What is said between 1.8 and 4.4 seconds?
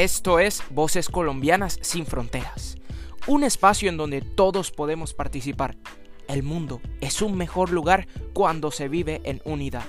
sin Fronteras, un espacio en donde